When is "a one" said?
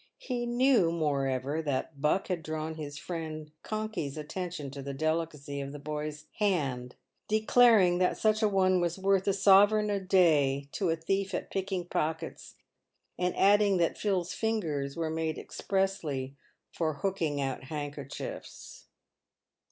8.41-8.81